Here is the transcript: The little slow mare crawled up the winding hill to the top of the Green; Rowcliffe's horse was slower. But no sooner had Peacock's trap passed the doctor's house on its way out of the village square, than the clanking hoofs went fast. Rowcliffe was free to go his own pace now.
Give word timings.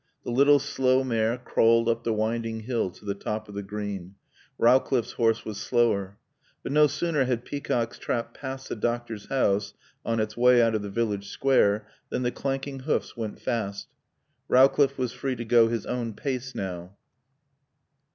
The 0.23 0.31
little 0.31 0.57
slow 0.57 1.03
mare 1.03 1.37
crawled 1.37 1.87
up 1.87 2.03
the 2.03 2.11
winding 2.11 2.61
hill 2.61 2.89
to 2.89 3.05
the 3.05 3.13
top 3.13 3.47
of 3.47 3.53
the 3.53 3.61
Green; 3.61 4.15
Rowcliffe's 4.57 5.11
horse 5.11 5.45
was 5.45 5.59
slower. 5.61 6.17
But 6.63 6.71
no 6.71 6.87
sooner 6.87 7.25
had 7.25 7.45
Peacock's 7.45 7.99
trap 7.99 8.33
passed 8.33 8.69
the 8.69 8.75
doctor's 8.75 9.27
house 9.27 9.75
on 10.03 10.19
its 10.19 10.35
way 10.35 10.59
out 10.59 10.73
of 10.73 10.81
the 10.81 10.89
village 10.89 11.29
square, 11.29 11.87
than 12.09 12.23
the 12.23 12.31
clanking 12.31 12.79
hoofs 12.79 13.15
went 13.15 13.39
fast. 13.39 13.89
Rowcliffe 14.47 14.97
was 14.97 15.13
free 15.13 15.35
to 15.35 15.45
go 15.45 15.67
his 15.67 15.85
own 15.85 16.15
pace 16.15 16.55
now. 16.55 16.97